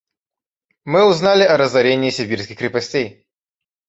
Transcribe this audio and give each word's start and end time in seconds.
Мы 0.83 1.05
узнали 1.07 1.43
о 1.43 1.57
разорении 1.57 2.09
сибирских 2.09 2.57
крепостей. 2.57 3.27